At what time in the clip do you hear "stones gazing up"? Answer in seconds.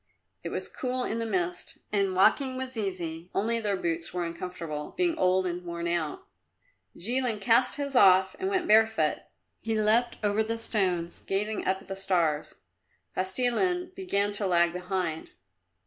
10.57-11.83